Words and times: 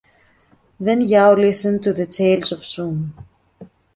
Then 0.79 1.01
Yao 1.01 1.33
listened 1.35 1.83
to 1.83 1.93
the 1.93 2.07
tales 2.07 2.51
of 2.51 2.65
Shun. 2.65 3.13